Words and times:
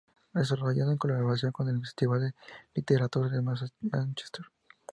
Desarrollado 0.33 0.91
en 0.91 0.97
colaboración 0.97 1.51
con 1.51 1.69
el 1.69 1.79
Festival 1.79 2.21
de 2.21 2.33
Literatura 2.73 3.29
de 3.29 3.43
Mánchester. 3.43 4.45